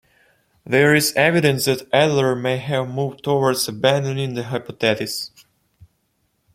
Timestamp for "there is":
0.65-1.13